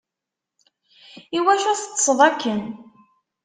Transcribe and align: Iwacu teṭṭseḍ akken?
Iwacu 1.37 1.71
teṭṭseḍ 1.79 2.19
akken? 2.29 2.61